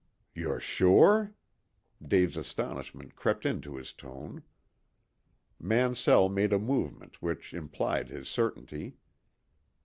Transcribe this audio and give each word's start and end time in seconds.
"You're 0.33 0.59
sure?" 0.59 1.35
Dave's 2.03 2.35
astonishment 2.35 3.15
crept 3.15 3.45
into 3.45 3.75
his 3.75 3.93
tone. 3.93 4.41
Mansell 5.59 6.27
made 6.27 6.51
a 6.53 6.57
movement 6.57 7.21
which 7.21 7.53
implied 7.53 8.09
his 8.09 8.27
certainty. 8.27 8.97